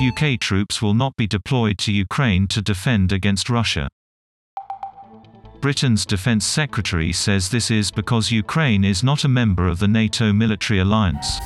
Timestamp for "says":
7.12-7.48